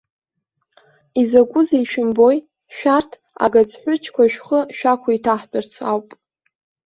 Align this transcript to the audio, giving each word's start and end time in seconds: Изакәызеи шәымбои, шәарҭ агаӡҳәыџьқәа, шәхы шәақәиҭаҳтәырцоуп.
Изакәызеи 1.21 1.85
шәымбои, 1.89 2.37
шәарҭ 2.75 3.11
агаӡҳәыџьқәа, 3.45 4.23
шәхы 4.33 4.59
шәақәиҭаҳтәырцоуп. 4.77 6.07